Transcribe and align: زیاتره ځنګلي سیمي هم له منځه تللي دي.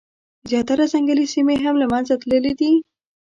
زیاتره 0.49 0.85
ځنګلي 0.93 1.25
سیمي 1.33 1.57
هم 1.63 1.75
له 1.81 1.87
منځه 1.91 2.13
تللي 2.21 2.53
دي. 2.59 2.71